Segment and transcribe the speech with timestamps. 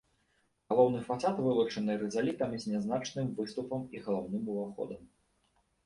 [0.71, 5.01] Галоўны фасад вылучаны рызалітам з нязначным выступам і галаўным уваходам.